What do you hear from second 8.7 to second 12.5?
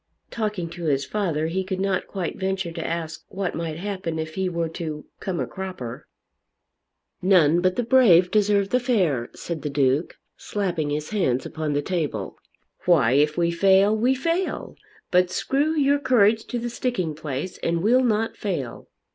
fair," said the Duke slapping his hands upon the table.